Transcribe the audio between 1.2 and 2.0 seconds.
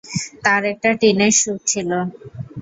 Sweet ছিল।